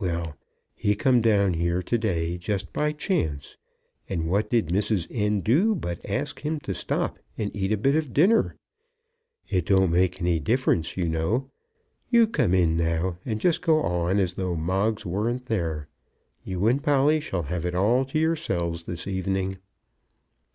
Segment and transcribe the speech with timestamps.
[0.00, 0.34] Well;
[0.74, 3.58] he come down here to day, just by chance;
[4.08, 5.06] and what did Mrs.
[5.10, 5.42] N.
[5.42, 8.56] do but ask him to stop and eat a bit of dinner!
[9.46, 11.50] It don't make any difference, you know.
[12.08, 15.88] You come in now, and just go on as though Moggs weren't there.
[16.44, 19.58] You and Polly shall have it all to yourselves this evening."